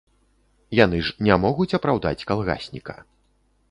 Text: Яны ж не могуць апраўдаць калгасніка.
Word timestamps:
Яны 0.79 1.03
ж 1.09 1.27
не 1.29 1.35
могуць 1.45 1.71
апраўдаць 1.81 2.19
калгасніка. 2.33 3.01